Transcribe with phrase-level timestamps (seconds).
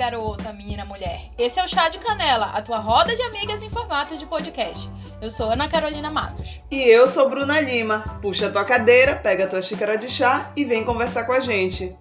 [0.00, 1.28] garota, menina, mulher.
[1.36, 4.88] Esse é o Chá de Canela, a tua roda de amigas em formato de podcast.
[5.20, 6.58] Eu sou Ana Carolina Matos.
[6.70, 8.18] E eu sou Bruna Lima.
[8.22, 11.94] Puxa tua cadeira, pega tua xícara de chá e vem conversar com a gente.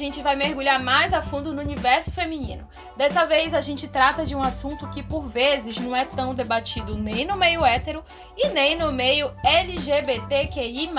[0.00, 2.66] Gente vai mergulhar mais a fundo no universo feminino.
[2.96, 6.96] Dessa vez, a gente trata de um assunto que, por vezes, não é tão debatido
[6.96, 8.02] nem no meio hétero
[8.36, 10.90] e nem no meio LGBTQI,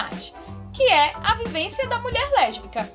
[0.72, 2.90] que é a vivência da mulher lésbica.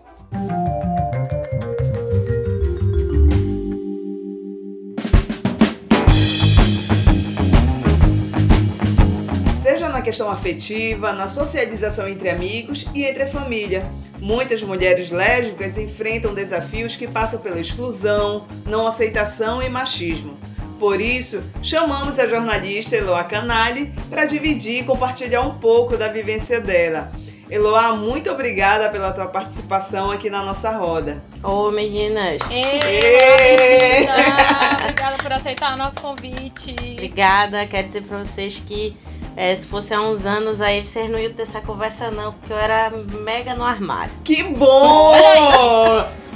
[10.06, 13.84] Questão afetiva, na socialização entre amigos e entre a família.
[14.20, 20.38] Muitas mulheres lésbicas enfrentam desafios que passam pela exclusão, não aceitação e machismo.
[20.78, 26.60] Por isso, chamamos a jornalista Eloá Canali para dividir e compartilhar um pouco da vivência
[26.60, 27.10] dela.
[27.50, 31.20] Eloá, muito obrigada pela tua participação aqui na nossa roda.
[31.42, 32.38] Ô, meninas.
[32.48, 36.76] Ei, Eloá, obrigada por aceitar o nosso convite.
[36.92, 37.66] Obrigada.
[37.66, 38.96] Quero dizer para vocês que
[39.36, 42.52] é, se fosse há uns anos aí, vocês não iam ter essa conversa não, porque
[42.52, 44.12] eu era mega no armário.
[44.24, 45.12] Que bom!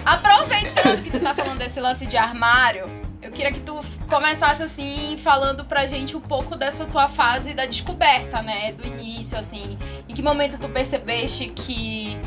[0.04, 2.86] Aproveitando que tu tá falando desse lance de armário,
[3.22, 7.64] eu queria que tu começasse assim, falando pra gente um pouco dessa tua fase da
[7.64, 8.72] descoberta, né?
[8.72, 9.78] Do início, assim.
[10.06, 12.18] Em que momento tu percebeste que,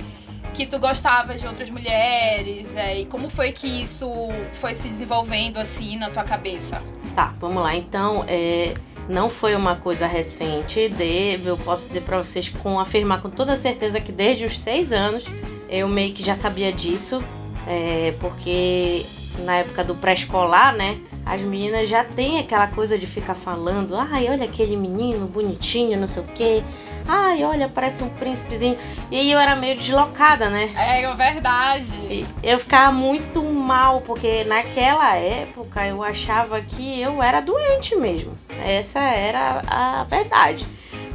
[0.55, 2.75] que tu gostava de outras mulheres?
[2.75, 4.09] É, e como foi que isso
[4.53, 6.81] foi se desenvolvendo assim na tua cabeça?
[7.15, 7.75] Tá, vamos lá.
[7.75, 8.73] Então, é,
[9.07, 10.89] não foi uma coisa recente.
[10.89, 14.91] De, eu posso dizer pra vocês com afirmar com toda certeza que desde os seis
[14.91, 15.25] anos
[15.69, 17.21] eu meio que já sabia disso.
[17.67, 19.05] É, porque
[19.39, 20.99] na época do pré-escolar, né?
[21.25, 26.07] As meninas já têm aquela coisa de ficar falando, ai, olha aquele menino bonitinho, não
[26.07, 26.63] sei o quê.
[27.07, 28.77] Ai, olha, parece um príncipezinho.
[29.11, 30.71] E aí eu era meio deslocada, né?
[30.75, 31.95] É, é verdade.
[32.09, 38.37] E eu ficava muito mal, porque naquela época eu achava que eu era doente mesmo.
[38.63, 40.65] Essa era a verdade.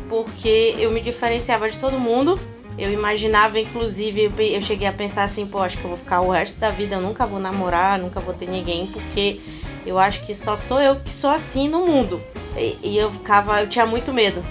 [0.09, 2.39] Porque eu me diferenciava de todo mundo
[2.79, 6.31] eu imaginava, inclusive, eu cheguei a pensar assim, pô, acho que eu vou ficar o
[6.31, 9.41] resto da vida, eu nunca vou namorar, nunca vou ter ninguém, porque
[9.85, 12.23] eu acho que só sou eu que sou assim no mundo.
[12.57, 14.45] E, e eu ficava, eu tinha muito medo.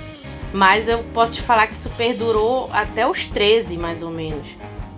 [0.57, 4.47] Mas eu posso te falar que isso perdurou até os 13, mais ou menos.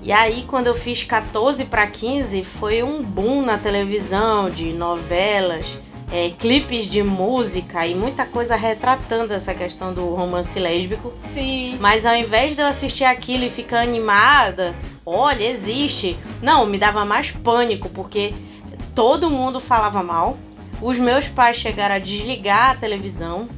[0.02, 5.78] E aí, quando eu fiz 14 para 15, foi um boom na televisão de novelas
[6.14, 11.12] é, clipes de música e muita coisa retratando essa questão do romance lésbico.
[11.34, 11.76] Sim.
[11.78, 14.74] Mas ao invés de eu assistir aquilo e ficar animada,
[15.06, 16.18] olha, existe.
[16.42, 18.34] Não, me dava mais pânico, porque
[18.96, 20.38] todo mundo falava mal.
[20.82, 23.50] Os meus pais chegaram a desligar a televisão.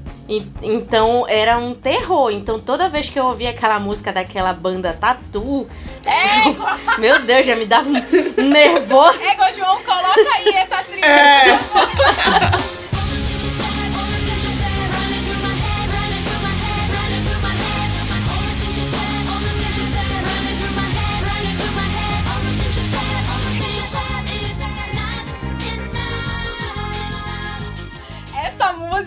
[0.61, 2.31] Então era um terror.
[2.31, 5.67] Então toda vez que eu ouvia aquela música daquela banda Tatu,
[6.05, 6.49] é,
[6.99, 9.19] meu Deus, já me dava um nervoso.
[9.21, 11.05] É, João, coloca aí essa trilha.
[11.05, 11.59] É.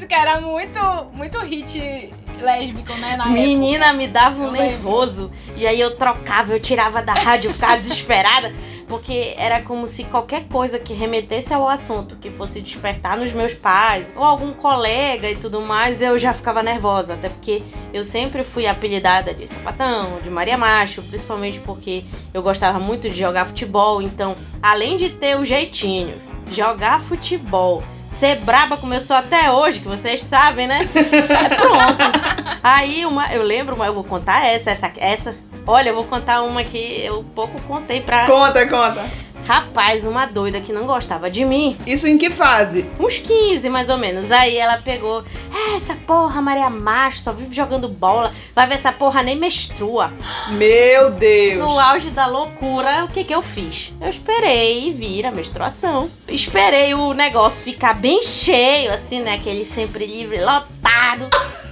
[0.05, 0.81] música era muito,
[1.15, 3.17] muito hit lésbico, né?
[3.27, 3.93] Menina, época.
[3.99, 5.31] me dava um eu nervoso.
[5.47, 5.61] Lembro.
[5.63, 8.53] E aí eu trocava, eu tirava da rádio, ficava desesperada.
[8.87, 13.55] Porque era como se qualquer coisa que remetesse ao assunto, que fosse despertar nos meus
[13.55, 17.15] pais, ou algum colega e tudo mais, eu já ficava nervosa.
[17.15, 17.63] Até porque
[17.95, 22.05] eu sempre fui apelidada de sapatão, de Maria Macho, principalmente porque
[22.35, 24.03] eu gostava muito de jogar futebol.
[24.03, 26.15] Então, além de ter o jeitinho,
[26.51, 27.83] jogar futebol
[28.15, 30.79] ser braba como eu sou até hoje, que vocês sabem, né?
[30.79, 32.59] É, pronto.
[32.63, 35.37] Aí uma, eu lembro, eu vou contar essa, essa, essa.
[35.67, 38.27] Olha, eu vou contar uma que eu pouco contei pra.
[38.27, 39.11] Conta, conta.
[39.47, 41.77] Rapaz, uma doida que não gostava de mim.
[41.87, 42.87] Isso em que fase?
[42.99, 44.33] Uns 15, mais ou menos.
[44.33, 45.23] Aí ela pegou.
[45.53, 48.33] É, essa porra, Maria Macho, só vive jogando bola.
[48.55, 50.13] Vai ver essa porra nem menstrua.
[50.53, 51.59] Meu Deus!
[51.59, 53.93] No auge da loucura, o que que eu fiz?
[54.01, 56.11] Eu esperei vir a menstruação.
[56.27, 59.35] Esperei o negócio ficar bem cheio, assim, né?
[59.35, 61.29] Aquele sempre livre, lotado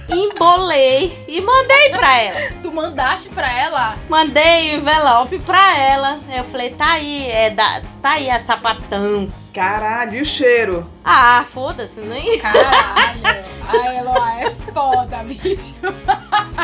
[0.09, 2.53] embolei e mandei pra ela.
[2.61, 3.95] Tu mandaste pra ela?
[4.09, 6.19] Mandei o envelope pra ela.
[6.35, 9.27] Eu falei, tá aí, é da, tá aí a sapatão.
[9.53, 10.89] Caralho, e o cheiro?
[11.05, 12.39] Ah, foda-se, nem.
[12.39, 13.21] Caralho.
[13.67, 15.75] A Eloá é foda, bicho.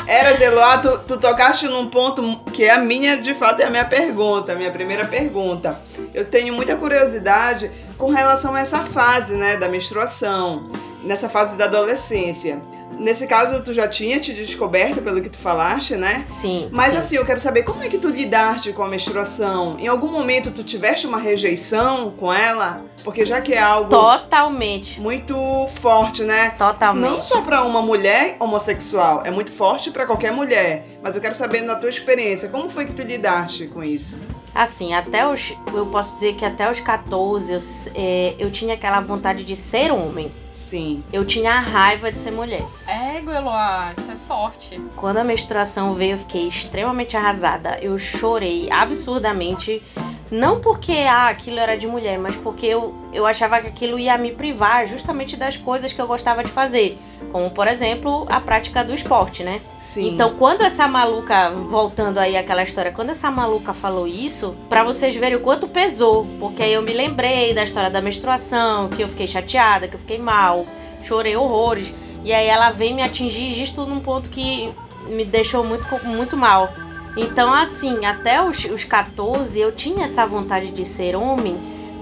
[0.07, 3.69] Eras, Eloá, tu, tu tocaste num ponto que é a minha, de fato, é a
[3.69, 5.79] minha pergunta, a minha primeira pergunta.
[6.13, 10.69] Eu tenho muita curiosidade com relação a essa fase, né, da menstruação.
[11.03, 12.61] nessa fase da adolescência.
[12.99, 16.23] Nesse caso, tu já tinha te descoberto pelo que tu falaste, né?
[16.25, 16.67] Sim.
[16.73, 16.97] Mas sim.
[16.97, 19.77] assim, eu quero saber como é que tu lidaste com a menstruação?
[19.79, 22.78] Em algum momento tu tiveste uma rejeição com ela?
[23.03, 24.99] Porque já que é algo Totalmente.
[24.99, 25.35] muito
[25.69, 26.51] forte, né?
[26.51, 27.09] Totalmente.
[27.09, 30.85] Não só para uma mulher homossexual, é muito forte para qualquer mulher.
[31.01, 34.19] Mas eu quero saber na tua experiência, como foi que tu lidaste com isso?
[34.53, 35.53] Assim, até os.
[35.73, 37.59] Eu posso dizer que até os 14 eu,
[37.95, 40.31] é, eu tinha aquela vontade de ser homem.
[40.51, 41.03] Sim.
[41.13, 42.65] Eu tinha a raiva de ser mulher.
[42.87, 44.81] É, Eloá, isso é forte.
[44.95, 47.77] Quando a menstruação veio, eu fiquei extremamente arrasada.
[47.81, 49.81] Eu chorei absurdamente.
[50.31, 54.17] Não porque ah, aquilo era de mulher, mas porque eu, eu achava que aquilo ia
[54.17, 56.97] me privar justamente das coisas que eu gostava de fazer.
[57.31, 59.61] Como, por exemplo, a prática do esporte, né?
[59.79, 60.09] Sim.
[60.09, 65.15] Então, quando essa maluca, voltando aí àquela história, quando essa maluca falou isso, pra vocês
[65.15, 69.07] verem o quanto pesou, porque aí eu me lembrei da história da menstruação, que eu
[69.09, 70.65] fiquei chateada, que eu fiquei mal,
[71.03, 71.93] chorei horrores.
[72.23, 74.71] E aí ela vem me atingir justo num ponto que
[75.07, 76.69] me deixou muito, muito mal.
[77.17, 81.57] Então, assim, até os, os 14 eu tinha essa vontade de ser homem,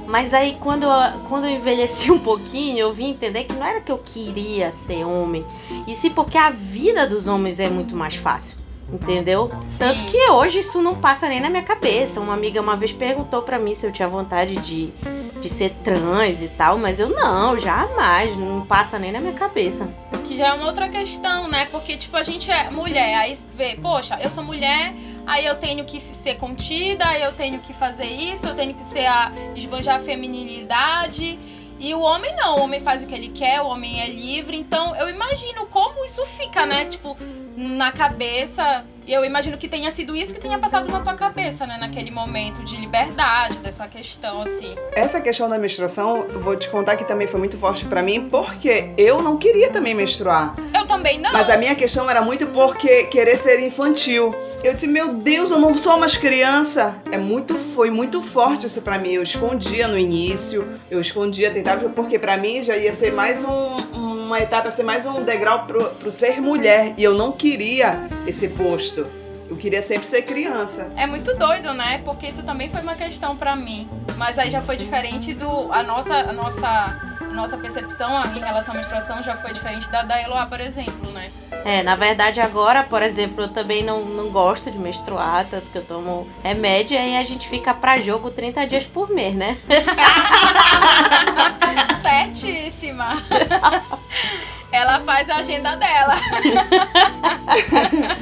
[0.06, 0.90] mas aí quando eu,
[1.28, 5.04] quando eu envelheci um pouquinho, eu vim entender que não era que eu queria ser
[5.06, 5.46] homem,
[5.88, 8.58] e sim porque a vida dos homens é muito mais fácil.
[8.92, 9.50] Entendeu?
[9.68, 9.78] Sim.
[9.80, 12.22] Tanto que hoje isso não passa nem na minha cabeça.
[12.22, 14.94] Uma amiga uma vez perguntou pra mim se eu tinha vontade de,
[15.42, 19.90] de ser trans e tal, mas eu não, jamais, não passa nem na minha cabeça.
[20.26, 21.66] Que já é uma outra questão, né?
[21.66, 24.94] Porque, tipo, a gente é mulher, aí vê, poxa, eu sou mulher,
[25.26, 29.06] aí eu tenho que ser contida, eu tenho que fazer isso, eu tenho que ser
[29.06, 31.38] a esbanjar a feminilidade.
[31.80, 34.58] E o homem não, o homem faz o que ele quer, o homem é livre.
[34.58, 36.86] Então eu imagino como isso fica, né?
[36.86, 37.16] Tipo,
[37.56, 38.84] na cabeça.
[39.06, 41.78] E eu imagino que tenha sido isso que tenha passado na tua cabeça, né?
[41.80, 44.76] Naquele momento de liberdade, dessa questão, assim.
[44.92, 48.28] Essa questão da menstruação, eu vou te contar que também foi muito forte pra mim,
[48.30, 50.56] porque eu não queria também menstruar.
[50.74, 51.32] Eu também não.
[51.32, 54.36] Mas a minha questão era muito porque querer ser infantil.
[54.68, 56.94] Eu disse, meu Deus, eu não sou mais criança.
[57.10, 59.12] É muito, foi muito forte isso pra mim.
[59.12, 63.78] Eu escondia no início, eu escondia, tentava, porque pra mim já ia ser mais um,
[63.94, 66.94] uma etapa, ser mais um degrau pro, pro ser mulher.
[66.98, 69.08] E eu não queria esse posto.
[69.50, 70.92] Eu queria sempre ser criança.
[70.98, 72.02] É muito doido, né?
[72.04, 73.88] Porque isso também foi uma questão pra mim.
[74.18, 75.72] Mas aí já foi diferente do.
[75.72, 77.07] A nossa, a nossa,
[77.38, 81.32] nossa percepção em relação à menstruação já foi diferente da da Eloá, por exemplo, né?
[81.64, 85.78] É, na verdade agora, por exemplo, eu também não, não gosto de menstruar, tanto que
[85.78, 89.56] eu tomo remédio e a gente fica pra jogo 30 dias por mês, né?
[92.02, 93.22] Certíssima!
[94.72, 96.18] Ela faz a agenda dela.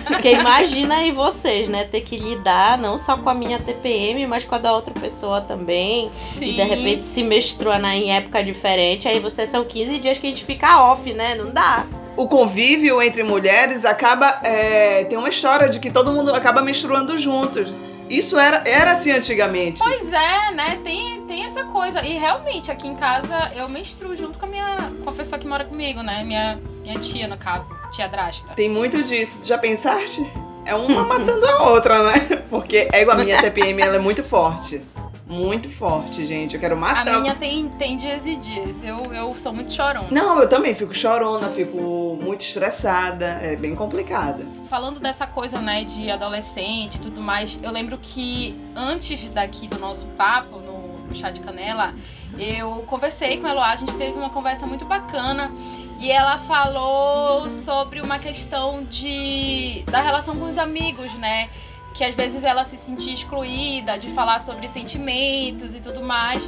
[0.07, 1.83] Porque imagina aí vocês, né?
[1.85, 5.41] Ter que lidar não só com a minha TPM, mas com a da outra pessoa
[5.41, 6.11] também.
[6.37, 6.45] Sim.
[6.45, 10.27] E de repente se menstrua na- em época diferente, aí vocês são 15 dias que
[10.27, 11.35] a gente fica off, né?
[11.35, 11.85] Não dá.
[12.15, 14.39] O convívio entre mulheres acaba.
[14.43, 17.67] é, tem uma história de que todo mundo acaba menstruando juntos.
[18.09, 19.79] Isso era, era assim antigamente.
[19.79, 20.79] Pois é, né?
[20.83, 22.01] Tem, tem essa coisa.
[22.05, 24.91] E realmente, aqui em casa, eu menstruo junto com a minha.
[25.03, 26.23] com a pessoa que mora comigo, né?
[26.23, 27.75] Minha, minha tia, no caso.
[27.91, 28.53] Tia Drasta.
[28.53, 29.39] Tem muito disso.
[29.43, 30.29] Já pensaste?
[30.65, 32.43] É uma matando a outra, né?
[32.49, 34.81] Porque é igual a minha TPM, ela é muito forte.
[35.27, 36.55] Muito forte, gente.
[36.55, 37.19] Eu quero A matar.
[37.21, 38.83] minha tem, tem dias e dias.
[38.83, 40.07] Eu, eu sou muito chorona.
[40.11, 43.25] Não, eu também fico chorona, fico muito estressada.
[43.41, 44.45] É bem complicada.
[44.69, 49.79] Falando dessa coisa, né, de adolescente e tudo mais, eu lembro que antes daqui do
[49.79, 51.93] nosso papo, no no chá de canela,
[52.37, 55.51] eu conversei com a Eloá, a gente teve uma conversa muito bacana
[55.99, 61.49] e ela falou sobre uma questão de da relação com os amigos, né?
[61.95, 66.47] Que às vezes ela se sentia excluída de falar sobre sentimentos e tudo mais,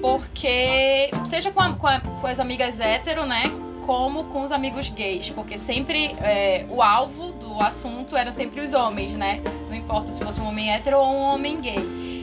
[0.00, 3.44] porque seja com, a- com a- com as amigas hétero, né?
[3.86, 8.72] Como com os amigos gays, porque sempre é, o alvo do assunto eram sempre os
[8.72, 9.40] homens, né?
[9.68, 11.78] Não importa se fosse um homem hétero ou um homem gay.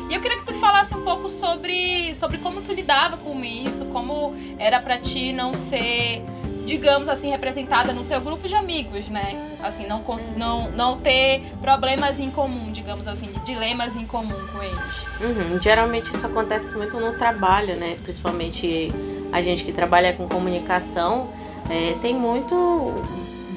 [0.10, 3.86] E eu queria que tu falasse um pouco sobre, sobre como tu lidava com isso,
[3.88, 6.24] como era pra ti não ser,
[6.68, 9.56] digamos assim, representada no teu grupo de amigos, né?
[9.64, 10.04] Assim, não,
[10.36, 15.06] não, não ter problemas em comum, digamos assim, dilemas em comum com eles.
[15.22, 17.98] Uhum, Geralmente isso acontece muito no trabalho, né?
[18.04, 18.92] Principalmente
[19.32, 21.30] a gente que trabalha com comunicação,
[21.70, 22.94] é, tem muito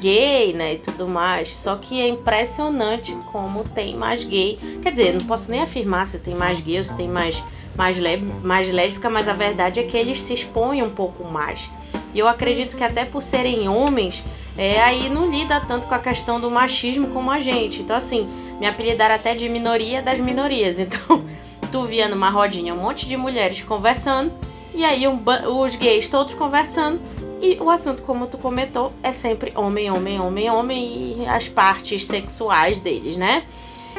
[0.00, 1.54] gay, né, e tudo mais.
[1.56, 4.56] Só que é impressionante como tem mais gay.
[4.82, 7.42] Quer dizer, não posso nem afirmar se tem mais gay ou se tem mais
[7.76, 7.96] mais,
[8.42, 11.70] mais lésbica, mas a verdade é que eles se expõem um pouco mais.
[12.12, 14.22] E eu acredito que até por serem homens,
[14.56, 17.82] é, aí não lida tanto com a questão do machismo como a gente.
[17.82, 18.28] Então, assim,
[18.58, 20.78] me apelidaram até de minoria das minorias.
[20.90, 21.24] Então,
[21.70, 24.32] tu via numa rodinha um monte de mulheres conversando,
[24.74, 25.22] e aí um
[25.62, 27.00] os gays todos conversando,
[27.40, 32.04] E o assunto, como tu comentou, é sempre homem, homem, homem, homem e as partes
[32.04, 33.44] sexuais deles, né?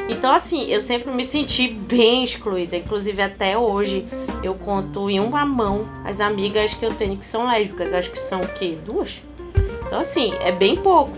[0.08, 2.76] Então, assim, eu sempre me senti bem excluída.
[2.76, 4.06] Inclusive, até hoje,
[4.42, 7.92] eu conto em uma mão as amigas que eu tenho que são lésbicas.
[7.92, 8.76] Acho que são o quê?
[8.84, 9.22] Duas?
[9.86, 11.16] Então, assim, é bem pouco.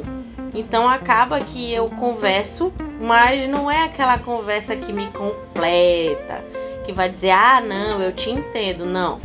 [0.55, 6.45] Então, acaba que eu converso, mas não é aquela conversa que me completa,
[6.85, 8.85] que vai dizer, ah, não, eu te entendo.
[8.85, 9.21] Não,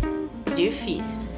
[0.55, 1.28] difícil.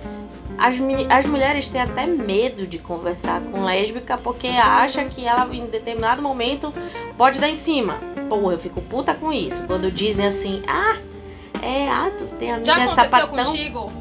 [0.62, 0.75] As,
[1.10, 6.22] as mulheres têm até medo de conversar com lésbica porque acha que ela em determinado
[6.22, 6.72] momento
[7.18, 7.96] pode dar em cima.
[8.30, 9.63] Pô, eu fico puta com isso.
[9.65, 10.98] Quando dizem assim, ah,
[11.63, 13.46] é, ah, tu tem amiga Já aconteceu sapatão.
[13.46, 13.91] contigo?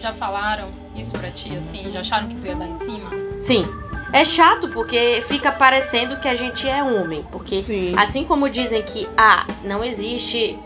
[0.00, 1.90] Já falaram isso pra ti, assim?
[1.90, 3.10] Já acharam que tu ia dar em cima?
[3.40, 3.66] Sim.
[4.10, 7.22] É chato porque fica parecendo que a gente é homem.
[7.30, 7.92] Porque Sim.
[7.98, 10.58] assim como dizem que ah, não existe.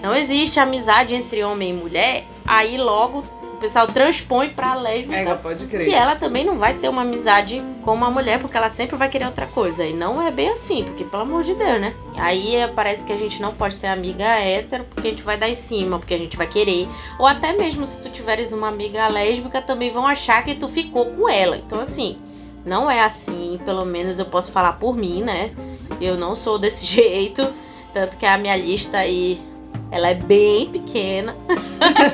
[0.00, 3.24] Não existe amizade entre homem e mulher, aí logo
[3.64, 5.16] pessoal transpõe pra lésbica.
[5.16, 5.86] É, pode crer.
[5.86, 9.08] que ela também não vai ter uma amizade com uma mulher, porque ela sempre vai
[9.08, 9.86] querer outra coisa.
[9.86, 11.94] E não é bem assim, porque pelo amor de Deus, né?
[12.18, 15.38] Aí é, parece que a gente não pode ter amiga hétero, porque a gente vai
[15.38, 16.86] dar em cima, porque a gente vai querer.
[17.18, 21.06] Ou até mesmo se tu tiveres uma amiga lésbica, também vão achar que tu ficou
[21.06, 21.56] com ela.
[21.56, 22.18] Então, assim,
[22.66, 25.52] não é assim, pelo menos eu posso falar por mim, né?
[26.02, 27.50] Eu não sou desse jeito.
[27.94, 29.40] Tanto que a minha lista aí,
[29.90, 31.36] ela é bem pequena.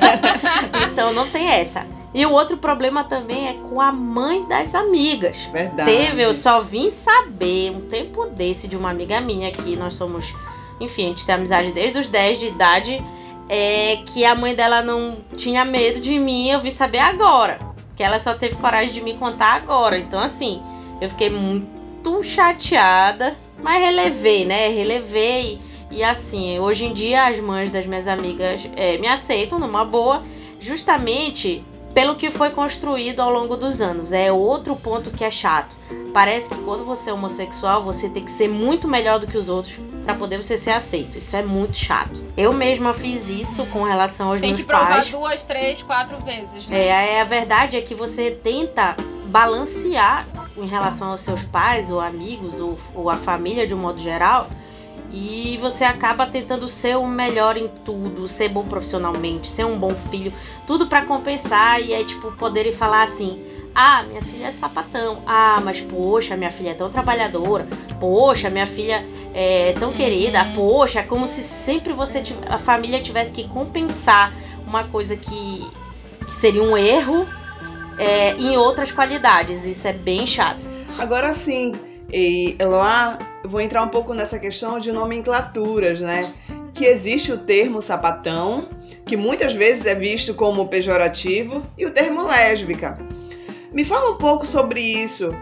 [0.91, 1.85] então não tem essa.
[2.13, 5.49] E o outro problema também é com a mãe das amigas.
[5.51, 5.89] Verdade.
[5.89, 10.33] Teve, eu só vim saber um tempo desse de uma amiga minha que nós somos,
[10.79, 13.01] enfim, a gente tem amizade desde os 10 de idade,
[13.47, 17.59] é que a mãe dela não tinha medo de mim, eu vim saber agora.
[17.95, 19.97] Que ela só teve coragem de me contar agora.
[19.97, 20.61] Então, assim,
[20.99, 24.67] eu fiquei muito chateada, mas relevei, né?
[24.67, 25.59] Relevei.
[25.91, 30.23] E assim, hoje em dia as mães das minhas amigas é, me aceitam numa boa,
[30.59, 34.11] justamente pelo que foi construído ao longo dos anos.
[34.13, 35.75] É outro ponto que é chato.
[36.13, 39.49] Parece que quando você é homossexual, você tem que ser muito melhor do que os
[39.49, 41.17] outros para poder você ser aceito.
[41.17, 42.23] Isso é muito chato.
[42.35, 45.11] Eu mesma fiz isso com relação aos Tem meus que provar pais.
[45.11, 46.87] duas, três, quatro vezes, né?
[46.87, 48.95] É, a verdade é que você tenta
[49.27, 53.99] balancear em relação aos seus pais, ou amigos, ou, ou a família de um modo
[53.99, 54.47] geral,
[55.13, 59.93] e você acaba tentando ser o melhor em tudo, ser bom profissionalmente, ser um bom
[60.09, 60.33] filho,
[60.65, 63.41] tudo pra compensar e aí tipo poderem falar assim:
[63.75, 65.21] "Ah, minha filha é sapatão.
[65.25, 67.67] Ah, mas poxa, minha filha é tão trabalhadora.
[67.99, 69.95] Poxa, minha filha é tão Uhum.
[69.95, 70.45] querida.
[70.55, 74.33] Poxa, como se sempre você a família tivesse que compensar
[74.65, 75.69] uma coisa que,
[76.25, 77.27] que seria um erro
[77.97, 79.65] é, em outras qualidades.
[79.65, 80.59] Isso é bem chato.
[80.97, 81.73] Agora sim,
[82.11, 86.33] e Eloá, vou entrar um pouco nessa questão de nomenclaturas, né?
[86.73, 88.67] Que existe o termo sapatão,
[89.05, 92.97] que muitas vezes é visto como pejorativo, e o termo lésbica.
[93.71, 95.33] Me fala um pouco sobre isso.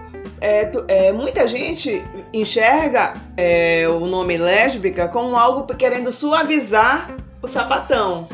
[0.41, 7.47] É, tu- é, muita gente enxerga é, o nome lésbica como algo querendo suavizar o
[7.47, 8.27] sapatão.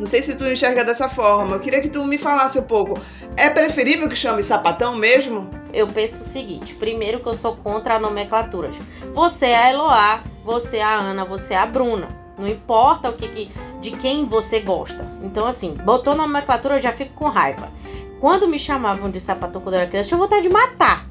[0.00, 1.54] Não sei se tu enxerga dessa forma.
[1.54, 3.00] Eu queria que tu me falasse um pouco.
[3.36, 5.60] É preferível que chame sapatão mesmo?
[5.72, 8.74] eu penso o seguinte: primeiro que eu sou contra nomenclaturas.
[9.12, 12.08] Você é a Eloá, você é a Ana, você é a Bruna.
[12.38, 15.06] Não importa o que, que de quem você gosta.
[15.22, 17.70] Então, assim, botou nomenclatura, eu já fico com raiva.
[18.18, 21.06] Quando me chamavam de sapatão quando eu era criança, tinha vontade de matar.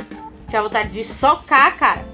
[0.47, 2.05] Tinha vontade de socar cara.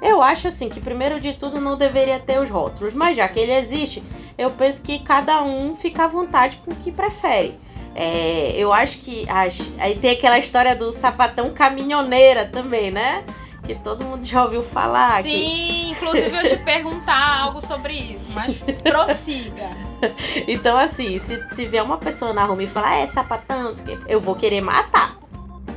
[0.00, 3.38] Eu acho assim que primeiro de tudo não deveria ter os rótulos, mas já que
[3.38, 4.02] ele existe,
[4.38, 7.58] eu penso que cada um fica à vontade com o que prefere.
[7.94, 13.22] É, eu acho que as- aí tem aquela história do sapatão caminhoneira também, né?
[13.64, 15.22] Que todo mundo já ouviu falar.
[15.22, 19.70] que- Sim, inclusive eu te perguntar algo sobre isso, mas prossiga.
[20.48, 23.94] Então, assim, se, se vier uma pessoa na rua e falar, é sapatão, não sei
[23.94, 25.16] o quê", eu vou querer matar.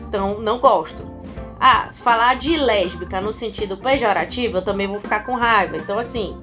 [0.08, 1.06] Então, não gosto.
[1.60, 5.78] Ah, se falar de lésbica no sentido pejorativo, eu também vou ficar com raiva.
[5.78, 6.36] Então, assim,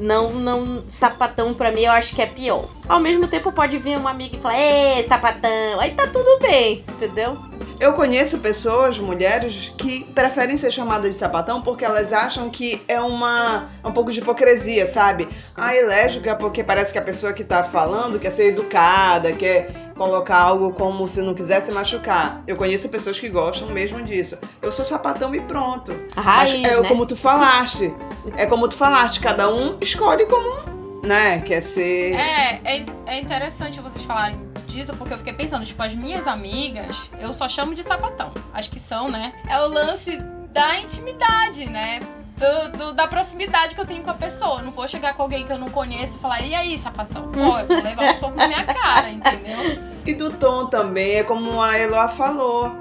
[0.00, 2.68] não, não, sapatão pra mim eu acho que é pior.
[2.88, 6.84] Ao mesmo tempo, pode vir uma amiga e falar, ê, sapatão, aí tá tudo bem,
[6.88, 7.49] entendeu?
[7.80, 13.00] Eu conheço pessoas, mulheres, que preferem ser chamadas de sapatão porque elas acham que é
[13.00, 15.26] uma um pouco de hipocrisia, sabe?
[15.56, 19.72] Ah, é lésbica porque parece que a pessoa que tá falando quer ser educada, quer
[19.96, 22.42] colocar algo como se não quisesse machucar.
[22.46, 24.36] Eu conheço pessoas que gostam mesmo disso.
[24.60, 25.98] Eu sou sapatão e pronto.
[26.14, 26.86] A raiz, Mas é né?
[26.88, 27.96] como tu falaste.
[28.36, 32.12] É como tu falaste, cada um escolhe como, né, quer ser.
[32.12, 37.10] É, é, é interessante vocês falarem disso, porque eu fiquei pensando, tipo, as minhas amigas,
[37.18, 38.32] eu só chamo de sapatão.
[38.52, 39.32] Acho que são, né?
[39.48, 40.16] É o lance
[40.52, 42.00] da intimidade, né?
[42.36, 44.62] Do, do- da proximidade que eu tenho com a pessoa.
[44.62, 47.30] Não vou chegar com alguém que eu não conheço e falar, e aí, sapatão?
[47.30, 49.90] Pô, eu vou levar um soco na minha cara, entendeu?
[50.06, 52.74] E do tom também, é como a Eloá falou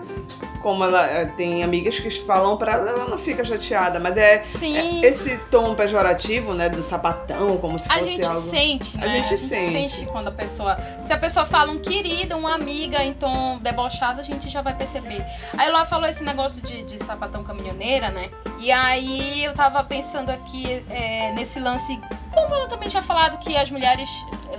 [0.62, 4.44] como ela eh, tem amigas que falam para ela, ela não fica chateada, mas é,
[4.62, 8.50] é, esse tom pejorativo, né, do sapatão, como se a fosse gente algo.
[8.50, 9.06] Sente, né?
[9.06, 9.89] A gente a gente sente.
[9.89, 14.20] sente quando a pessoa, se a pessoa fala um querido, uma amiga em tom debochado,
[14.20, 15.25] a gente já vai perceber.
[15.58, 18.30] Aí ela falou esse negócio de, de sapatão caminhoneira, né?
[18.60, 22.00] E aí eu tava pensando aqui é, nesse lance,
[22.34, 24.10] como ela também tinha falado que as mulheres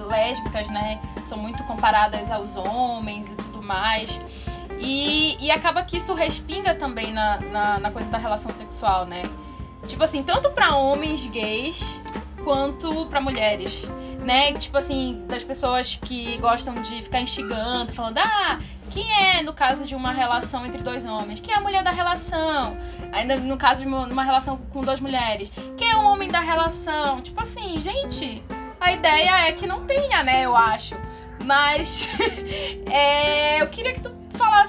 [0.09, 4.21] lésbicas, né, são muito comparadas aos homens e tudo mais.
[4.81, 9.23] E, e acaba que isso respinga também na, na, na coisa da relação sexual, né?
[9.87, 12.01] Tipo assim, tanto para homens gays
[12.43, 13.87] quanto para mulheres,
[14.25, 14.53] né?
[14.55, 18.59] Tipo assim, das pessoas que gostam de ficar instigando, falando, ah,
[18.91, 21.41] quem é, no caso de uma relação entre dois homens?
[21.41, 22.77] Quem é a mulher da relação?
[23.13, 26.41] Ainda no caso de uma, uma relação com duas mulheres, quem é o homem da
[26.41, 27.21] relação?
[27.21, 28.43] Tipo assim, gente,
[28.81, 30.45] a ideia é que não tenha, né?
[30.45, 30.97] Eu acho.
[31.45, 32.09] Mas
[32.91, 34.20] é, eu queria que tu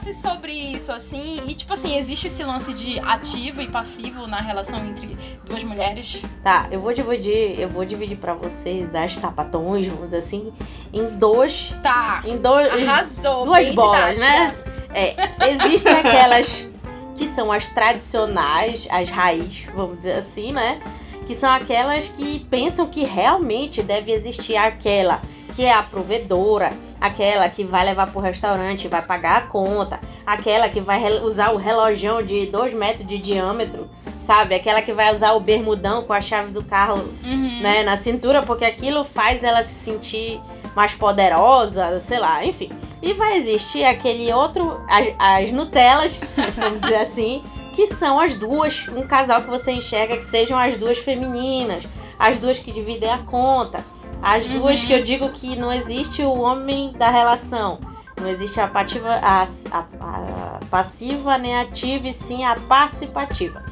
[0.01, 4.41] falasse sobre isso, assim, e tipo assim, existe esse lance de ativo e passivo na
[4.41, 5.15] relação entre
[5.45, 6.23] duas mulheres?
[6.43, 10.51] Tá, eu vou dividir, eu vou dividir para vocês as sapatões, vamos dizer assim,
[10.91, 11.75] em dois.
[11.83, 12.23] Tá.
[12.25, 12.73] Em dois.
[12.73, 14.55] Arrasou, duas bolas, né?
[14.93, 15.15] É,
[15.51, 16.67] existem aquelas
[17.15, 20.81] que são as tradicionais, as raízes, vamos dizer assim, né?
[21.27, 25.21] Que são aquelas que pensam que realmente deve existir aquela
[25.55, 30.69] que é a provedora, aquela que vai levar pro restaurante, vai pagar a conta, aquela
[30.69, 33.89] que vai usar o relojão de 2 metros de diâmetro,
[34.25, 34.53] sabe?
[34.53, 37.59] Aquela que vai usar o bermudão com a chave do carro Uhum.
[37.61, 40.39] né, na cintura, porque aquilo faz ela se sentir
[40.75, 42.69] mais poderosa, sei lá, enfim.
[43.01, 46.19] E vai existir aquele outro, as, as Nutelas,
[46.55, 47.43] vamos dizer assim,
[47.73, 51.83] que são as duas, um casal que você enxerga que sejam as duas femininas,
[52.19, 53.83] as duas que dividem a conta.
[54.21, 54.87] As duas Uhum.
[54.87, 57.79] que eu digo que não existe o homem da relação.
[58.19, 63.63] Não existe a, pativa, a, a- a passiva nem ativa, e sim a participativa.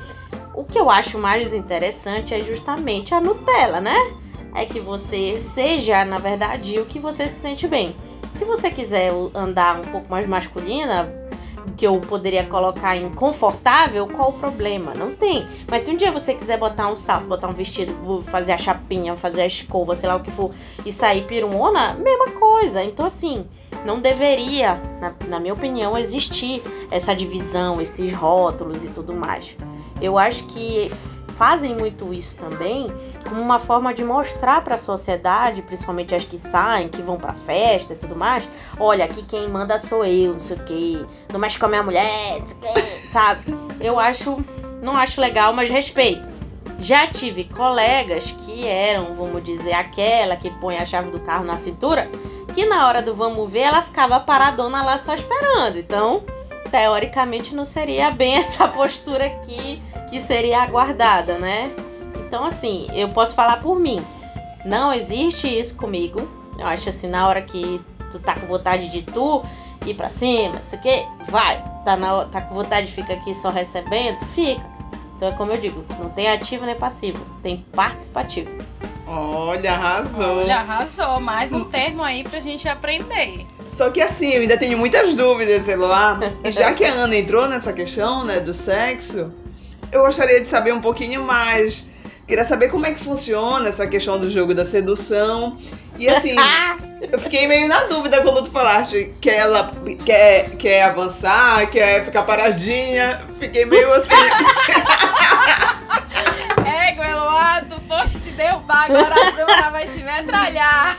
[0.56, 3.96] O que eu acho mais interessante é justamente a Nutella, né?
[4.56, 7.96] É que você seja, na verdade, o que você se sente bem.
[8.34, 11.08] Se você quiser andar um pouco mais masculina,
[11.70, 14.94] que eu poderia colocar em confortável, qual o problema?
[14.94, 15.46] Não tem.
[15.70, 19.16] Mas se um dia você quiser botar um salto, botar um vestido, fazer a chapinha,
[19.16, 20.52] fazer a escova, sei lá o que for,
[20.86, 22.84] e sair pirumona, mesma coisa.
[22.84, 23.46] Então, assim,
[23.86, 29.56] não deveria, na, na minha opinião, existir essa divisão, esses rótulos e tudo mais.
[30.02, 30.90] Eu acho que
[31.40, 32.94] fazem muito isso também
[33.26, 37.34] como uma forma de mostrar para a sociedade, principalmente as que saem, que vão pra
[37.34, 38.48] festa e tudo mais,
[38.78, 41.82] olha, aqui quem manda sou eu, não sei o que, não mexe com a minha
[41.82, 43.58] mulher, não sei o que, sabe?
[43.80, 44.44] Eu acho,
[44.82, 46.30] não acho legal, mas respeito.
[46.78, 51.58] Já tive colegas que eram, vamos dizer, aquela que põe a chave do carro na
[51.58, 52.10] cintura,
[52.54, 55.78] que na hora do vamos ver ela ficava paradona lá só esperando.
[55.78, 56.24] Então,
[56.70, 61.72] teoricamente não seria bem essa postura aqui que seria aguardada, né?
[62.26, 64.06] Então, assim, eu posso falar por mim.
[64.66, 66.30] Não existe isso comigo.
[66.58, 69.44] Eu acho assim, na hora que tu tá com vontade de tu
[69.86, 71.64] ir pra cima, não sei o que, vai.
[71.86, 74.62] Tá, na, tá com vontade de ficar aqui só recebendo, fica.
[75.16, 78.50] Então é como eu digo, não tem ativo nem passivo, tem participativo.
[79.12, 80.38] Olha, arrasou.
[80.38, 81.20] Olha, arrasou.
[81.20, 83.48] Mais um termo aí pra gente aprender.
[83.68, 86.20] Só que assim, eu ainda tenho muitas dúvidas, Eloá.
[86.44, 89.34] E já que a Ana entrou nessa questão, né, do sexo,
[89.92, 91.88] eu gostaria de saber um pouquinho mais.
[92.28, 95.58] Queria saber como é que funciona essa questão do jogo da sedução.
[95.98, 96.36] E assim,
[97.12, 99.72] eu fiquei meio na dúvida quando tu falaste que ela
[100.06, 103.24] quer, quer avançar, quer ficar paradinha.
[103.40, 104.14] Fiquei meio assim.
[107.70, 110.98] Tu foste te derrubar, agora a Bruna vai te metralhar.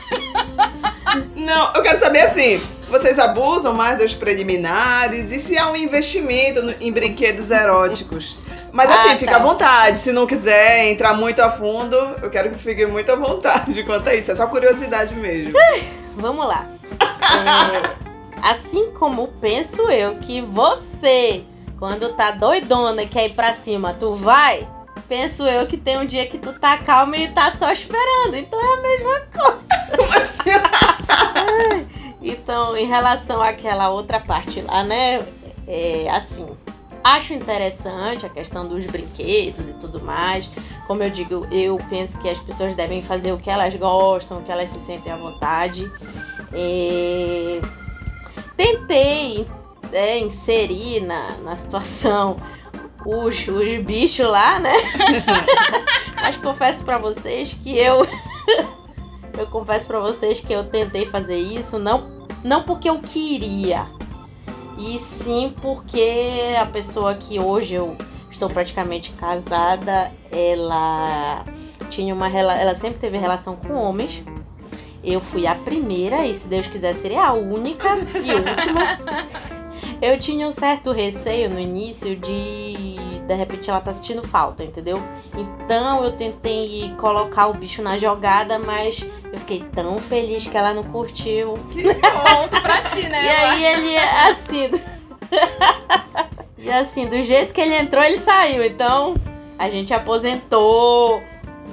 [1.35, 2.61] Não, eu quero saber assim.
[2.89, 8.39] Vocês abusam mais dos preliminares e se há um investimento em brinquedos eróticos?
[8.73, 9.37] Mas assim, Ah, fica tá.
[9.37, 9.97] à vontade.
[9.97, 13.81] Se não quiser entrar muito a fundo, eu quero que tu fique muito à vontade
[13.85, 14.31] quanto a isso.
[14.31, 15.53] É só curiosidade mesmo.
[16.17, 16.65] Vamos lá.
[16.91, 21.43] É, assim como penso eu que você,
[21.79, 24.67] quando tá doidona e quer ir pra cima, tu vai,
[25.11, 28.33] penso eu que tem um dia que tu tá calma e tá só esperando.
[28.33, 29.61] Então é a mesma coisa.
[32.23, 35.25] Então, em relação àquela outra parte lá, né?
[35.67, 36.47] É assim.
[37.03, 40.47] Acho interessante a questão dos brinquedos e tudo mais.
[40.85, 44.43] Como eu digo, eu penso que as pessoas devem fazer o que elas gostam, o
[44.43, 45.91] que elas se sentem à vontade.
[46.53, 47.59] É,
[48.55, 49.47] Tentei
[49.91, 52.37] é, inserir na, na situação
[53.05, 54.73] os, os bichos lá, né?
[56.21, 58.05] Mas confesso pra vocês que eu.
[59.37, 63.87] eu confesso pra vocês que eu tentei fazer isso, não Não porque eu queria,
[64.77, 67.95] e sim porque a pessoa que hoje eu
[68.29, 71.45] estou praticamente casada, ela
[71.89, 74.23] tinha uma ela sempre teve relação com homens.
[75.03, 78.99] Eu fui a primeira e se Deus quiser seria a única e última.
[80.01, 82.70] Eu tinha um certo receio no início de
[83.27, 85.01] de repente ela tá sentindo falta, entendeu?
[85.35, 90.73] Então eu tentei colocar o bicho na jogada, mas eu fiquei tão feliz que ela
[90.73, 91.57] não curtiu.
[91.71, 93.21] Que ponto pra ti, né?
[93.23, 94.71] E aí ele assim.
[96.57, 98.63] e assim, do jeito que ele entrou, ele saiu.
[98.63, 99.13] Então
[99.57, 101.21] a gente aposentou,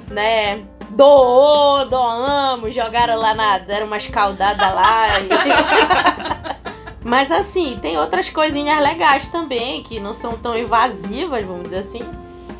[0.09, 0.63] né?
[0.91, 3.57] Doou, doamos, jogaram lá na.
[3.59, 5.19] deram uma escaldada lá.
[5.19, 5.29] E...
[7.03, 12.01] Mas assim, tem outras coisinhas legais também, que não são tão invasivas, vamos dizer assim,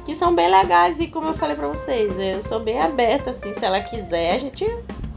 [0.06, 1.00] que são bem legais.
[1.00, 4.40] E como eu falei pra vocês, eu sou bem aberta, assim, se ela quiser, a
[4.40, 4.66] gente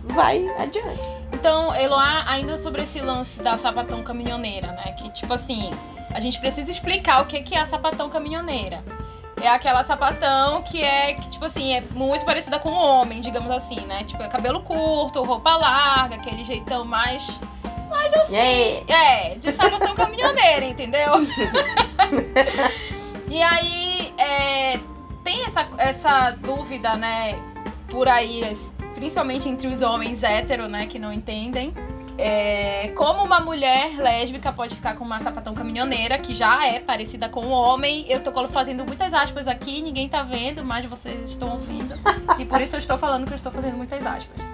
[0.04, 1.00] vai adiante.
[1.32, 4.92] Então, Eloá, ainda sobre esse lance da sapatão caminhoneira, né?
[4.92, 5.70] Que, tipo assim,
[6.12, 8.84] a gente precisa explicar o que é a sapatão caminhoneira.
[9.40, 13.50] É aquela sapatão que é, que, tipo assim, é muito parecida com o homem, digamos
[13.50, 14.04] assim, né?
[14.04, 17.40] Tipo, é cabelo curto, roupa larga, aquele jeitão mais
[18.02, 18.92] mas assim, yeah.
[18.92, 21.12] é, de sapatão caminhoneira, entendeu?
[23.30, 24.80] e aí, é,
[25.22, 27.38] tem essa, essa dúvida, né,
[27.88, 28.42] por aí,
[28.94, 31.72] principalmente entre os homens héteros, né, que não entendem.
[32.18, 37.28] É, como uma mulher lésbica pode ficar com uma sapatão caminhoneira, que já é parecida
[37.28, 38.04] com um homem.
[38.08, 41.94] Eu tô fazendo muitas aspas aqui, ninguém tá vendo, mas vocês estão ouvindo.
[42.38, 44.46] e por isso eu estou falando que eu estou fazendo muitas aspas.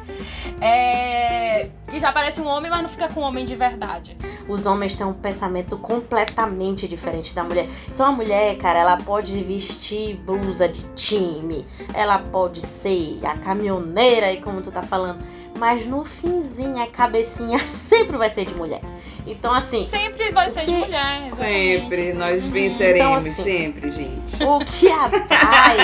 [0.60, 4.16] É, que já parece um homem, mas não fica com um homem de verdade.
[4.48, 7.66] Os homens têm um pensamento completamente diferente da mulher.
[7.88, 14.32] Então a mulher, cara, ela pode vestir blusa de time, ela pode ser a caminhoneira,
[14.32, 15.22] e como tu tá falando
[15.58, 18.80] mas no finzinho a cabecinha sempre vai ser de mulher.
[19.26, 19.86] Então, assim.
[19.88, 20.66] Sempre vai ser que...
[20.66, 21.26] de mulher.
[21.26, 21.82] Exatamente.
[21.82, 22.50] Sempre, nós uhum.
[22.50, 24.44] venceremos, então, assim, sempre, gente.
[24.44, 25.76] O que atrai.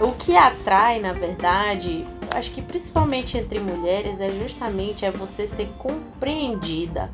[0.00, 5.68] o que atrai, na verdade, acho que principalmente entre mulheres, é justamente é você ser
[5.78, 7.10] compreendida.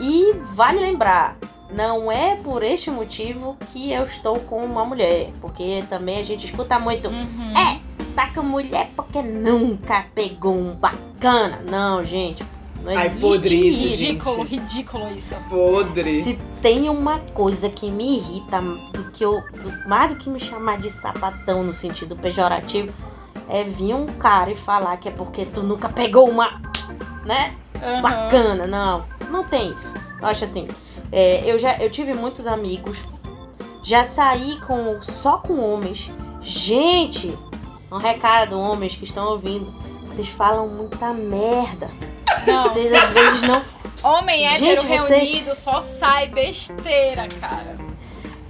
[0.00, 1.38] E vale lembrar,
[1.70, 5.30] não é por este motivo que eu estou com uma mulher.
[5.40, 7.08] Porque também a gente escuta muito.
[7.08, 7.52] Uhum.
[7.52, 7.75] É,
[8.16, 11.60] tá com mulher porque nunca pegou um bacana.
[11.70, 12.42] Não, gente.
[12.82, 14.56] Não Ai, podre isso, ridículo, gente.
[14.56, 15.34] ridículo isso.
[15.48, 16.22] Podre.
[16.22, 19.42] Se tem uma coisa que me irrita do que eu.
[19.62, 22.92] Do, mais do que me chamar de sapatão no sentido pejorativo,
[23.48, 26.60] é vir um cara e falar que é porque tu nunca pegou uma.
[27.24, 27.54] né?
[27.74, 28.00] Uhum.
[28.00, 28.66] Bacana.
[28.66, 29.96] Não, não tem isso.
[30.20, 30.66] Eu acho assim.
[31.12, 32.98] É, eu já eu tive muitos amigos.
[33.82, 36.12] Já saí com só com homens.
[36.40, 37.36] Gente,
[37.96, 39.74] um recado, homens que estão ouvindo.
[40.06, 41.90] Vocês falam muita merda.
[42.46, 42.64] Não.
[42.64, 43.62] Vocês às vezes não.
[44.02, 45.58] Homem hétero Gente, reunido vocês...
[45.58, 47.76] só sai besteira, cara.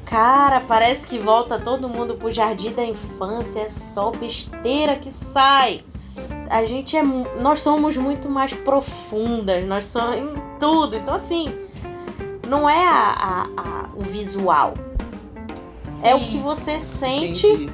[0.04, 5.80] Cara, parece que volta todo mundo pro jardim da infância, é só besteira que sai.
[6.48, 7.02] A gente é.
[7.02, 10.96] Nós somos muito mais profundas, nós somos em tudo.
[10.96, 11.52] Então, assim,
[12.46, 14.74] não é a, a, a o visual.
[15.92, 16.08] Sim.
[16.08, 17.72] É o que você sente Entendi.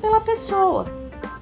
[0.00, 0.97] pela pessoa.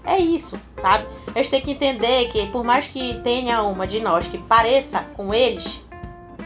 [0.06, 1.06] É isso, sabe?
[1.34, 5.00] A gente tem que entender que por mais que tenha uma de nós que pareça
[5.16, 5.82] com eles,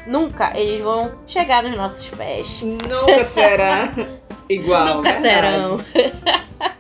[0.07, 2.63] nunca eles vão chegar nos nossos pés.
[2.63, 3.93] Nunca será
[4.49, 4.97] igual.
[4.97, 5.23] Nunca verdade.
[5.23, 5.81] serão.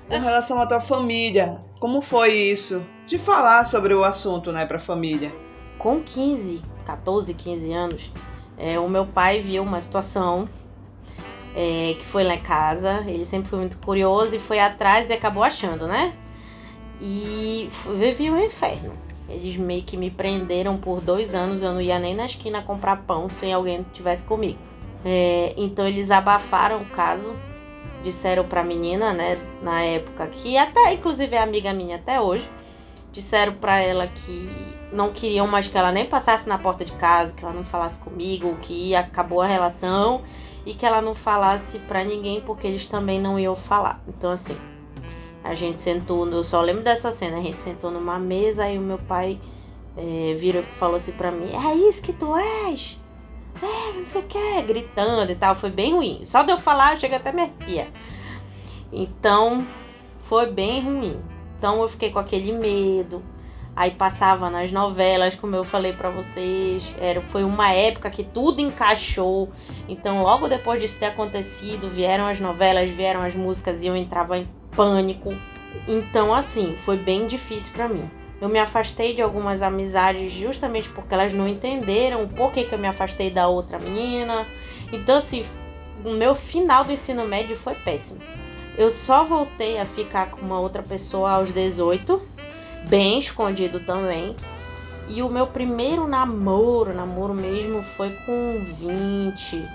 [0.09, 2.83] Com relação à tua família, como foi isso?
[3.07, 5.33] De falar sobre o assunto, né, pra família.
[5.79, 8.12] Com 15, 14, 15 anos,
[8.59, 10.47] é, o meu pai viu uma situação
[11.55, 13.05] é, que foi lá em casa.
[13.07, 16.12] Ele sempre foi muito curioso e foi atrás e acabou achando, né?
[17.01, 18.93] E vivi um inferno.
[19.29, 22.97] Eles meio que me prenderam por dois anos, eu não ia nem na esquina comprar
[22.97, 24.59] pão sem alguém que tivesse comigo.
[25.05, 27.35] É, então eles abafaram o caso,
[28.03, 32.49] disseram pra menina, né, na época, que até inclusive é amiga minha até hoje,
[33.13, 34.49] disseram pra ela que
[34.93, 37.99] não queriam mais que ela nem passasse na porta de casa, que ela não falasse
[38.01, 40.23] comigo, que acabou a relação
[40.67, 44.03] e que ela não falasse pra ninguém porque eles também não iam falar.
[44.09, 44.57] Então assim,
[45.42, 48.83] a gente sentou, eu só lembro dessa cena, a gente sentou numa mesa e o
[48.83, 49.40] meu pai
[49.96, 52.98] é, virou falou assim pra mim, é isso que tu és?
[53.62, 56.22] É, não sei o que, gritando e tal, foi bem ruim.
[56.24, 57.88] Só de eu falar, eu cheguei até me arrepia.
[58.92, 59.66] Então,
[60.20, 61.20] foi bem ruim.
[61.59, 63.22] Então eu fiquei com aquele medo.
[63.76, 68.61] Aí passava nas novelas, como eu falei para vocês, era foi uma época que tudo
[68.61, 69.50] encaixou.
[69.88, 74.38] Então, logo depois disso ter acontecido, vieram as novelas, vieram as músicas e eu entrava
[74.38, 75.35] em pânico.
[75.87, 78.09] Então, assim, foi bem difícil para mim.
[78.41, 82.79] Eu me afastei de algumas amizades justamente porque elas não entenderam o porquê que eu
[82.79, 84.47] me afastei da outra menina.
[84.93, 85.45] Então, assim,
[86.05, 88.21] o meu final do ensino médio foi péssimo.
[88.79, 92.23] Eu só voltei a ficar com uma outra pessoa aos 18,
[92.89, 94.35] bem escondido também.
[95.09, 99.69] E o meu primeiro namoro, namoro mesmo, foi com 20,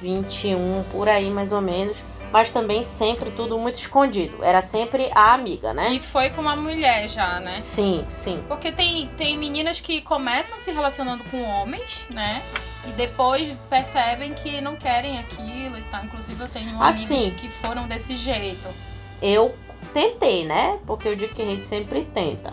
[0.00, 1.96] 21, por aí mais ou menos
[2.34, 4.42] mas também sempre tudo muito escondido.
[4.42, 5.90] Era sempre a amiga, né?
[5.92, 7.60] E foi com uma mulher já, né?
[7.60, 8.42] Sim, sim.
[8.48, 12.42] Porque tem, tem meninas que começam se relacionando com homens, né?
[12.88, 16.04] E depois percebem que não querem aquilo e tal.
[16.06, 18.66] Inclusive eu tenho assim, amigos que foram desse jeito.
[19.22, 19.54] Eu
[19.92, 20.80] tentei, né?
[20.84, 22.52] Porque eu digo que a gente sempre tenta.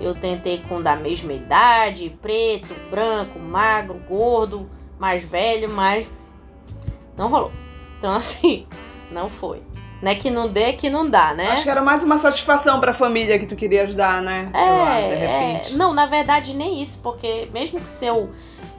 [0.00, 4.70] Eu tentei com da mesma idade, preto, branco, magro, gordo,
[5.00, 6.06] mais velho, mas
[7.16, 7.50] não rolou.
[7.98, 8.68] Então assim,
[9.10, 9.62] não foi.
[10.02, 11.50] Né, que não dê, que não dá, né?
[11.50, 14.50] Acho que era mais uma satisfação para a família que tu querias dar, né?
[14.54, 15.74] É, lá, de repente.
[15.74, 15.76] É.
[15.76, 18.30] Não, na verdade nem isso, porque mesmo que se eu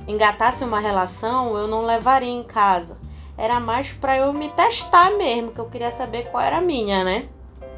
[0.08, 2.98] engatasse uma relação, eu não levaria em casa.
[3.38, 7.04] Era mais para eu me testar mesmo, que eu queria saber qual era a minha,
[7.04, 7.28] né?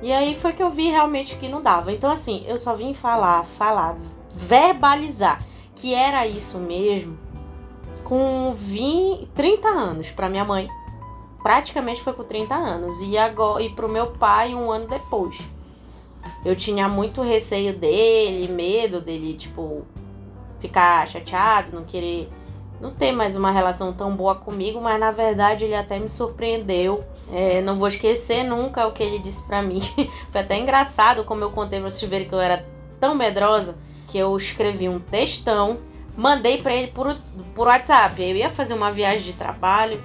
[0.01, 1.91] E aí foi que eu vi realmente que não dava.
[1.91, 3.97] Então assim, eu só vim falar, falar,
[4.33, 5.43] verbalizar
[5.75, 7.17] que era isso mesmo
[8.03, 10.69] com 20, 30 anos para minha mãe
[11.43, 12.99] praticamente foi com 30 anos.
[13.01, 15.37] E, agora, e pro meu pai um ano depois.
[16.45, 19.85] Eu tinha muito receio dele, medo dele, tipo,
[20.59, 22.29] ficar chateado, não querer.
[22.79, 27.03] Não ter mais uma relação tão boa comigo, mas na verdade ele até me surpreendeu.
[27.31, 29.79] É, não vou esquecer nunca o que ele disse para mim.
[30.31, 32.65] Foi até engraçado como eu contei pra vocês verem que eu era
[32.99, 33.77] tão medrosa
[34.07, 35.77] que eu escrevi um textão,
[36.17, 37.15] mandei para ele por,
[37.55, 38.21] por WhatsApp.
[38.21, 40.01] Eu ia fazer uma viagem de trabalho,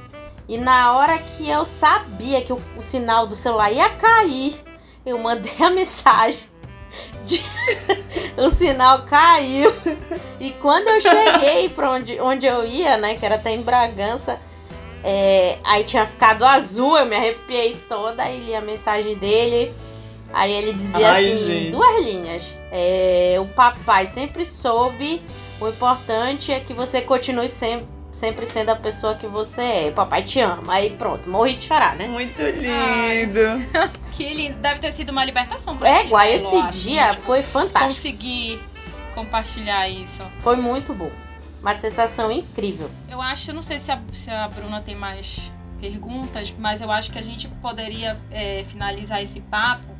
[0.48, 4.58] e na hora que eu sabia que o, o sinal do celular ia cair,
[5.04, 6.48] eu mandei a mensagem.
[7.26, 7.44] De...
[8.38, 9.72] o sinal caiu.
[10.40, 14.40] E quando eu cheguei para onde, onde eu ia, né, que era até em Bragança,
[15.04, 19.74] é, aí tinha ficado azul, eu me arrepiei toda, aí li a mensagem dele.
[20.32, 21.70] Aí ele dizia Ai, assim, gente.
[21.70, 22.54] duas linhas.
[22.72, 25.22] É, o papai sempre soube,
[25.60, 29.90] o importante é que você continue sempre sempre sendo a pessoa que você é.
[29.90, 30.74] Papai te ama.
[30.74, 32.08] Aí pronto, morri de chorar, né?
[32.08, 33.40] Muito lindo.
[33.74, 34.58] Ai, que lindo.
[34.58, 37.94] Deve ter sido uma libertação pra É, igual, esse dia foi fantástico.
[37.94, 38.60] Conseguir
[39.14, 40.18] compartilhar isso.
[40.40, 41.10] Foi muito bom.
[41.60, 42.90] Uma sensação incrível.
[43.08, 45.50] Eu acho, não sei se a, se a Bruna tem mais
[45.80, 49.97] perguntas, mas eu acho que a gente poderia é, finalizar esse papo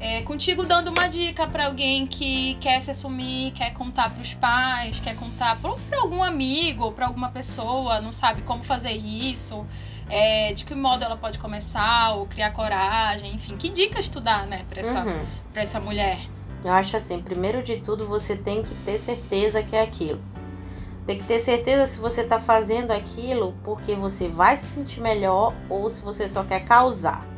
[0.00, 4.34] é, contigo dando uma dica para alguém que quer se assumir, quer contar para os
[4.34, 9.64] pais, quer contar para algum amigo, para alguma pessoa, não sabe como fazer isso,
[10.10, 14.42] é, de que modo ela pode começar, ou criar coragem, enfim, que dicas tu dá,
[14.42, 15.26] né, para essa, uhum.
[15.54, 16.18] essa mulher?
[16.64, 20.20] Eu acho assim, primeiro de tudo você tem que ter certeza que é aquilo.
[21.06, 25.52] Tem que ter certeza se você está fazendo aquilo porque você vai se sentir melhor
[25.68, 27.33] ou se você só quer causar.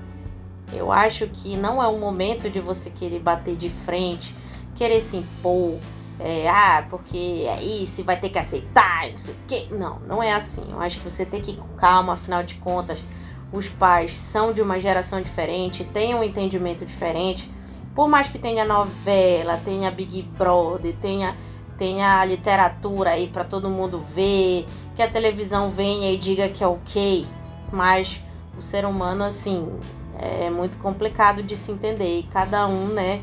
[0.73, 4.35] Eu acho que não é o momento de você querer bater de frente,
[4.75, 5.79] querer se impor,
[6.19, 9.73] é, ah, porque é isso, vai ter que aceitar, isso que.
[9.73, 10.65] Não, não é assim.
[10.71, 13.05] Eu acho que você tem que ir com calma, afinal de contas,
[13.53, 17.51] os pais são de uma geração diferente, têm um entendimento diferente.
[17.95, 21.35] Por mais que tenha novela, tenha Big Brother, tenha,
[21.79, 26.67] tenha literatura aí para todo mundo ver, que a televisão venha e diga que é
[26.67, 27.27] ok,
[27.73, 28.21] mas
[28.57, 29.79] o ser humano, assim,
[30.19, 33.23] é muito complicado de se entender e cada um, né,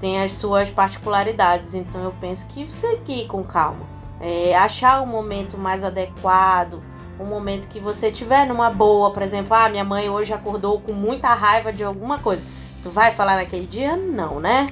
[0.00, 1.74] tem as suas particularidades.
[1.74, 3.86] Então eu penso que você ir com calma,
[4.20, 6.82] é, achar o momento mais adequado,
[7.18, 10.92] um momento que você tiver numa boa, por exemplo, ah, minha mãe hoje acordou com
[10.92, 12.44] muita raiva de alguma coisa.
[12.82, 13.96] Tu vai falar naquele dia?
[13.96, 14.66] Não, né?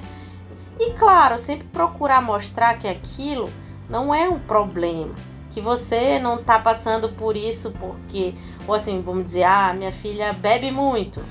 [0.79, 3.49] E claro, sempre procurar mostrar que aquilo
[3.89, 5.13] não é um problema,
[5.49, 8.33] que você não tá passando por isso porque,
[8.67, 11.23] ou assim, vamos dizer, ah, minha filha bebe muito.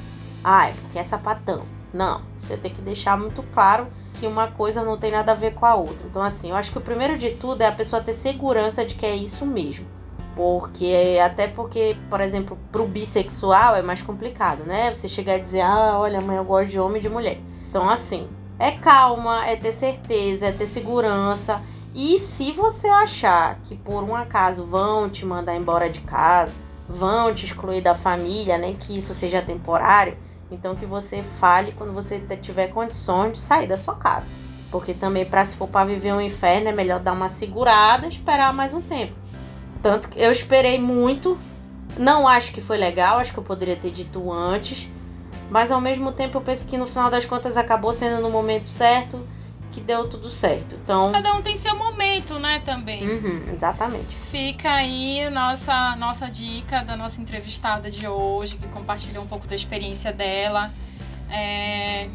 [0.42, 1.62] Ah, é porque é sapatão.
[1.92, 5.54] Não, você tem que deixar muito claro que uma coisa não tem nada a ver
[5.54, 6.06] com a outra.
[6.08, 8.94] Então, assim, eu acho que o primeiro de tudo é a pessoa ter segurança de
[8.94, 9.86] que é isso mesmo.
[10.36, 14.94] Porque, até porque, por exemplo, pro bissexual é mais complicado, né?
[14.94, 17.38] Você chegar e dizer, ah, olha, mãe, eu gosto de homem e de mulher.
[17.68, 21.60] Então, assim, é calma, é ter certeza, é ter segurança.
[21.94, 26.54] E se você achar que por um acaso vão te mandar embora de casa,
[26.88, 30.16] vão te excluir da família, nem né, que isso seja temporário,
[30.50, 34.26] então que você fale quando você tiver condições de sair da sua casa.
[34.70, 38.52] Porque também para se for para viver um inferno é melhor dar uma segurada, esperar
[38.52, 39.14] mais um tempo.
[39.82, 41.38] Tanto que eu esperei muito,
[41.98, 44.88] não acho que foi legal, acho que eu poderia ter dito antes,
[45.50, 48.68] mas ao mesmo tempo eu penso que no final das contas acabou sendo no momento
[48.68, 49.26] certo
[49.72, 50.74] que deu tudo certo.
[50.74, 53.02] Então, Cada um tem seu momento, né, também.
[53.08, 54.14] uhum, exatamente.
[54.30, 59.54] Fica aí nossa, nossa dica da nossa entrevistada de hoje, que compartilhou um pouco da
[59.54, 60.72] experiência dela.
[61.30, 62.08] É,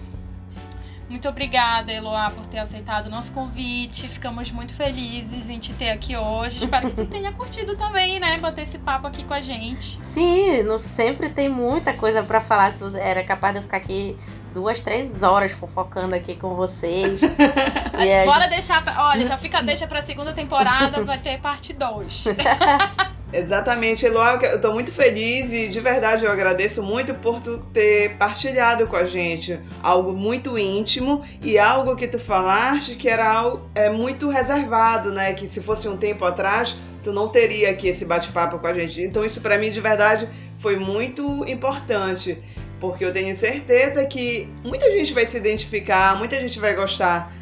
[1.08, 4.08] Muito obrigada, Eloá, por ter aceitado o nosso convite.
[4.08, 6.58] Ficamos muito felizes em te ter aqui hoje.
[6.64, 8.38] Espero que tu tenha curtido também, né?
[8.40, 10.02] Bater esse papo aqui com a gente.
[10.02, 12.74] Sim, não- sempre tem muita coisa pra falar.
[12.74, 14.18] Se você era capaz de eu ficar aqui
[14.54, 17.22] duas, três horas fofocando aqui com vocês.
[18.26, 18.84] Bora deixar.
[18.84, 22.26] pra- Olha, já fica deixa pra segunda temporada, vai ter parte 2.
[23.34, 28.16] Exatamente, Eloá, eu tô muito feliz e de verdade eu agradeço muito por tu ter
[28.18, 33.70] partilhado com a gente algo muito íntimo e algo que tu falaste que era algo
[33.74, 35.34] é, muito reservado, né?
[35.34, 39.02] Que se fosse um tempo atrás, tu não teria aqui esse bate-papo com a gente.
[39.02, 42.42] Então isso pra mim de verdade foi muito importante,
[42.80, 47.34] porque eu tenho certeza que muita gente vai se identificar, muita gente vai gostar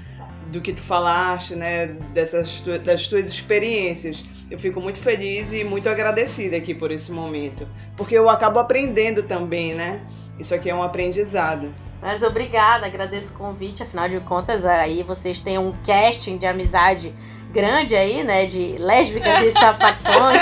[0.54, 1.88] do que tu falaste, né?
[2.13, 4.24] Dessas tu- das tuas experiências.
[4.50, 9.24] Eu fico muito feliz e muito agradecida aqui por esse momento, porque eu acabo aprendendo
[9.24, 10.02] também, né?
[10.39, 11.74] Isso aqui é um aprendizado.
[12.02, 13.82] Mas obrigada, agradeço o convite.
[13.84, 17.13] Afinal de contas, aí vocês têm um casting de amizade
[17.52, 18.46] grande aí, né?
[18.46, 20.39] De lésbicas e sapatões.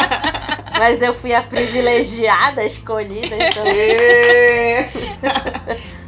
[0.78, 3.62] Mas eu fui a privilegiada, escolhida, então.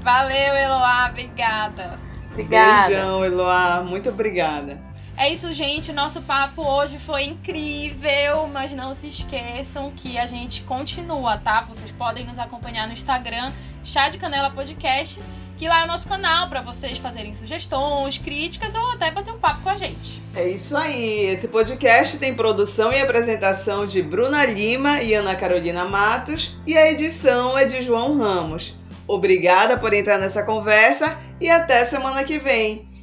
[0.03, 1.99] Valeu, Eloá, obrigada.
[2.35, 2.89] Obrigada.
[2.89, 3.83] Beijão, Eloá.
[3.83, 4.83] Muito obrigada.
[5.17, 5.93] É isso, gente.
[5.93, 11.63] O nosso papo hoje foi incrível, mas não se esqueçam que a gente continua, tá?
[11.63, 13.53] Vocês podem nos acompanhar no Instagram,
[13.85, 15.23] Chá de Canela Podcast,
[15.57, 19.39] que lá é o nosso canal para vocês fazerem sugestões, críticas ou até bater um
[19.39, 20.21] papo com a gente.
[20.35, 21.27] É isso aí.
[21.27, 26.91] Esse podcast tem produção e apresentação de Bruna Lima e Ana Carolina Matos e a
[26.91, 28.75] edição é de João Ramos.
[29.07, 32.94] Obrigada por entrar nessa conversa e até semana que vem.